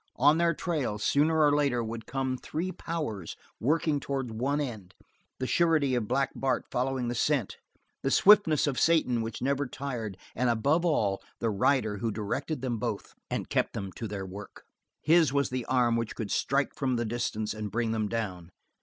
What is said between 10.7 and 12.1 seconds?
all the rider who